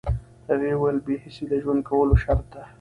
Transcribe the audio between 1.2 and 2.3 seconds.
حسي د ژوند کولو لپاره